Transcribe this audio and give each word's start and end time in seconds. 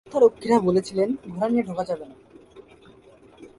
নিরাপত্তারক্ষীরা 0.03 0.57
বলেছিলেন, 0.59 1.09
ঘোড়া 1.29 1.47
নিয়ে 1.49 1.63
ঢোকা 1.63 1.83
যাবে 1.85 2.05
না। 2.05 2.15